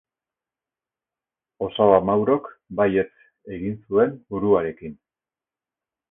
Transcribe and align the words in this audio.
Osaba 1.65 1.99
Maurok 2.09 2.49
baietz 2.79 3.27
egin 3.57 3.75
zuen 3.91 4.15
buruarekin. 4.33 4.97